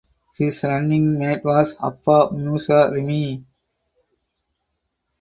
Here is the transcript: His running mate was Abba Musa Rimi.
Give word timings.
His 0.35 0.63
running 0.63 1.19
mate 1.19 1.45
was 1.45 1.75
Abba 1.79 2.31
Musa 2.33 2.89
Rimi. 2.91 3.45